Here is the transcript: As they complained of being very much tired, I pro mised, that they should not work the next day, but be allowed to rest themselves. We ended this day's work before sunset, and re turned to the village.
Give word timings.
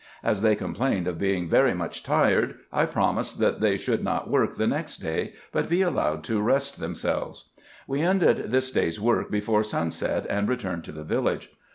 As 0.23 0.41
they 0.41 0.55
complained 0.55 1.07
of 1.07 1.19
being 1.19 1.47
very 1.47 1.75
much 1.75 2.01
tired, 2.01 2.55
I 2.73 2.87
pro 2.87 3.03
mised, 3.13 3.37
that 3.37 3.61
they 3.61 3.77
should 3.77 4.03
not 4.03 4.31
work 4.31 4.55
the 4.55 4.65
next 4.65 4.97
day, 4.97 5.33
but 5.51 5.69
be 5.69 5.83
allowed 5.83 6.23
to 6.23 6.41
rest 6.41 6.79
themselves. 6.79 7.51
We 7.85 8.01
ended 8.01 8.49
this 8.49 8.71
day's 8.71 8.99
work 8.99 9.29
before 9.29 9.61
sunset, 9.61 10.25
and 10.27 10.49
re 10.49 10.57
turned 10.57 10.85
to 10.85 10.91
the 10.91 11.03
village. 11.03 11.51